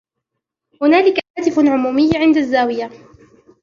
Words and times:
هنالك 0.81 1.19
هاتف 1.37 1.59
عمومي 1.59 2.09
عند 2.17 2.37
الزاوية. 2.37 2.89